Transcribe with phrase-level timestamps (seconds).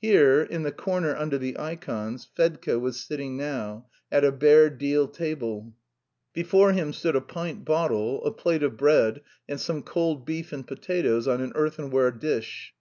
[0.00, 5.06] Here, in the corner under the ikons, Fedka was sitting now, at a bare deal
[5.06, 5.74] table.
[6.32, 10.66] Before him stood a pint bottle, a plate of bread, and some cold beef and
[10.66, 12.74] potatoes on an earthenware dish.